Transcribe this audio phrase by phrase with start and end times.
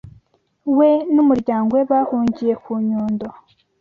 [0.77, 3.27] We n’muryango we bahungiye ku Nyundo